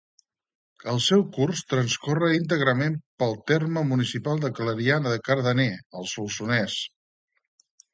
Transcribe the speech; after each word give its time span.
El 0.93 1.01
seu 1.07 1.25
curs 1.35 1.61
transcorre 1.73 2.31
íntegrament 2.39 2.97
pel 3.25 3.37
terme 3.55 3.87
municipal 3.93 4.45
de 4.47 4.55
Clariana 4.61 5.17
de 5.17 5.25
Cardener, 5.31 5.71
al 6.03 6.13
Solsonès. 6.19 6.85